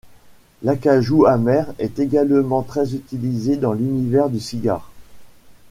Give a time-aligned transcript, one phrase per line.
[0.63, 4.89] L'acajou amer est également très utilisé dans l'univers du cigare.